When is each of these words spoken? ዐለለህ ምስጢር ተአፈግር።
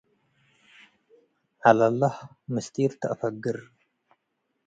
ዐለለህ 1.69 2.15
ምስጢር 2.53 2.91
ተአፈግር። 2.99 3.57